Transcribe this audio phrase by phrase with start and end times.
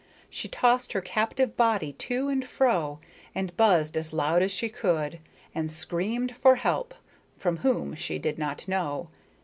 [0.31, 2.97] She tossed her captive body to and fro,
[3.35, 5.19] and buzzed as loud as she could,
[5.53, 6.95] and screamed for help
[7.37, 9.09] from whom she did not know.